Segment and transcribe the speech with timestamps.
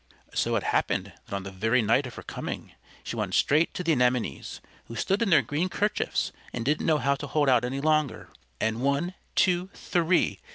[0.33, 2.71] So it happened that on the very night of her coming
[3.03, 6.97] she went straight to the Anemones, who stood in their green kerchiefs and didn't know
[6.97, 8.29] how to hold out any longer.
[8.59, 10.39] And one, two, three!